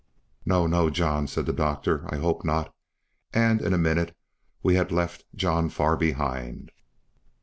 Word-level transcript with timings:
"No, 0.47 0.65
no, 0.65 0.89
John," 0.89 1.27
said 1.27 1.45
the 1.45 1.53
doctor, 1.53 2.11
"I 2.11 2.17
hope 2.17 2.43
not," 2.43 2.73
and 3.33 3.61
in 3.61 3.71
a 3.71 3.77
minute 3.77 4.17
we 4.63 4.73
had 4.73 4.91
left 4.91 5.25
John 5.35 5.69
far 5.69 5.95
behind. 5.95 6.71